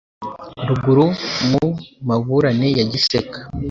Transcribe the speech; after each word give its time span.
Ruguru 0.67 1.05
Mu 1.49 1.65
maburane 2.07 2.67
ya 2.77 2.85
Giseke, 2.91 3.39